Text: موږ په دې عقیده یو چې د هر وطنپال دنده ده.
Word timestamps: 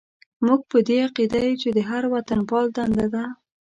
موږ 0.45 0.61
په 0.71 0.77
دې 0.87 0.97
عقیده 1.07 1.39
یو 1.47 1.59
چې 1.61 1.69
د 1.77 1.79
هر 1.89 2.03
وطنپال 2.13 2.65
دنده 2.77 3.05
ده. 3.13 3.23